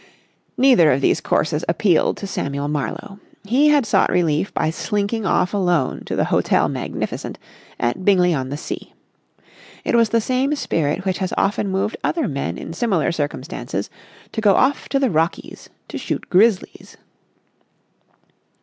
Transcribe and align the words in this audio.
Neither 0.57 0.91
of 0.91 0.99
these 1.01 1.21
courses 1.21 1.63
appealed 1.69 2.17
to 2.17 2.25
Samuel 2.25 2.67
Marlowe. 2.67 3.19
He 3.43 3.67
had 3.67 3.85
sought 3.85 4.09
relief 4.11 4.51
by 4.51 4.71
slinking 4.71 5.27
off 5.27 5.53
alone 5.53 6.05
to 6.05 6.15
the 6.15 6.25
Hotel 6.33 6.67
Magnificent 6.67 7.37
at 7.79 8.03
Bingley 8.03 8.33
on 8.33 8.49
the 8.49 8.57
Sea. 8.57 8.93
It 9.85 9.93
was 9.93 10.09
the 10.09 10.19
same 10.19 10.55
spirit 10.55 11.05
which 11.05 11.19
has 11.19 11.35
often 11.37 11.69
moved 11.69 11.97
other 12.03 12.27
men 12.27 12.57
in 12.57 12.73
similar 12.73 13.11
circumstances 13.11 13.91
to 14.31 14.41
go 14.41 14.55
off 14.55 14.89
to 14.89 14.97
the 14.97 15.11
Rockies 15.11 15.69
to 15.89 15.99
shoot 15.99 16.27
grizzlies. 16.31 16.97